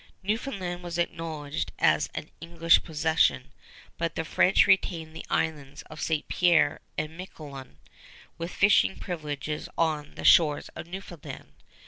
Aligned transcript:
Newfoundland 0.23 0.81
was 0.81 0.97
acknowledged 0.97 1.71
as 1.77 2.09
an 2.15 2.27
English 2.41 2.81
possession, 2.81 3.51
but 3.99 4.15
the 4.15 4.25
French 4.25 4.65
retained 4.65 5.15
the 5.15 5.23
islands 5.29 5.83
of 5.91 6.01
St. 6.01 6.27
Pierre 6.27 6.81
and 6.97 7.15
Miquelon, 7.15 7.77
with 8.35 8.49
fishing 8.51 8.97
privileges 8.97 9.69
on 9.77 10.15
the 10.15 10.25
shores 10.25 10.69
of 10.69 10.87
Newfoundland. 10.87 11.51